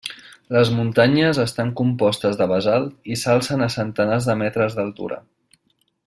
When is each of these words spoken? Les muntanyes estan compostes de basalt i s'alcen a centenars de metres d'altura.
Les 0.55 0.69
muntanyes 0.77 1.39
estan 1.43 1.73
compostes 1.81 2.39
de 2.41 2.47
basalt 2.53 3.11
i 3.17 3.21
s'alcen 3.25 3.65
a 3.67 3.71
centenars 3.79 4.29
de 4.31 4.37
metres 4.45 4.79
d'altura. 4.83 5.25